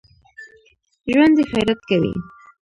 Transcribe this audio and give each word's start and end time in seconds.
ژوندي 1.11 1.43
خیرات 1.51 1.79
کوي 1.89 2.13